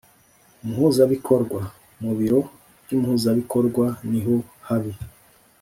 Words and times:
’Umuhuzabikorwa. 0.63 1.61
Mu 2.01 2.11
biro 2.19 2.39
by’Umuhuzabikorwa 2.83 3.85
niho 4.11 4.35
habi 4.67 4.93